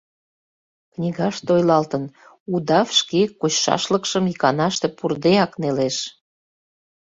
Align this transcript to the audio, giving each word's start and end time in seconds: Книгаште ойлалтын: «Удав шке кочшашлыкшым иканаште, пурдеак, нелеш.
Книгаште 0.93 1.49
ойлалтын: 1.55 2.03
«Удав 2.53 2.87
шке 2.99 3.21
кочшашлыкшым 3.39 4.25
иканаште, 4.33 4.87
пурдеак, 4.97 5.51
нелеш. 5.61 5.97